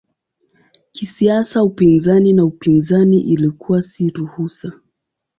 [0.91, 4.71] Kisiasa upinzani na upinzani ilikuwa si ruhusa.